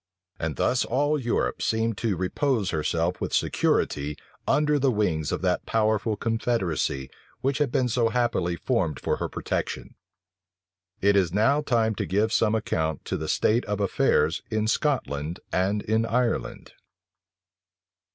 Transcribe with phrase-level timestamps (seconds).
[0.39, 5.67] And thus all Europe seemed to repose herself with security under the wings of that
[5.67, 7.07] powerful confederacy
[7.41, 9.93] which had been so happily formed for her protection.
[11.01, 15.39] It is now time to give some account of the state of affairs in Scotland
[15.51, 16.73] and in Ireland.